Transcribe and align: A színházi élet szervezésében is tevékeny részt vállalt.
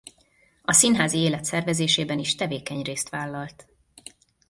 A 0.61 0.71
színházi 0.73 1.17
élet 1.19 1.43
szervezésében 1.43 2.19
is 2.19 2.35
tevékeny 2.35 2.81
részt 2.81 3.09
vállalt. 3.09 3.65